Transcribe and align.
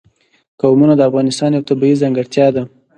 قومونه 0.61 0.93
د 0.97 1.01
افغانستان 1.09 1.49
یوه 1.55 1.67
طبیعي 1.69 1.95
ځانګړتیا 2.01 2.47
ده. 2.55 2.63